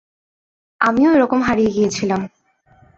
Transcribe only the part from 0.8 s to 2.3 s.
আমিও এরকম হারিয়ে গিয়েছিলাম।